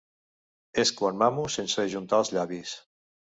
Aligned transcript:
És 0.83 0.91
quan 1.01 1.19
mamo 1.23 1.43
sense 1.57 1.85
ajuntar 1.85 2.23
els 2.23 2.33
llavis. 2.39 2.75